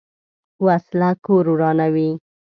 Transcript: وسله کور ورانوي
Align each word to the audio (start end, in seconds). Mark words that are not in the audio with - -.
وسله 0.65 1.09
کور 1.25 1.45
ورانوي 1.51 2.09